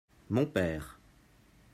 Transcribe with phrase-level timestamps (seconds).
[0.31, 0.97] mon père.